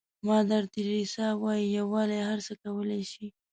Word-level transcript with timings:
مادر 0.27 0.63
تریسا 0.75 1.27
وایي 1.41 1.65
یووالی 1.77 2.19
هر 2.29 2.39
څه 2.45 2.53
کولای 2.63 3.03
شي. 3.11 3.25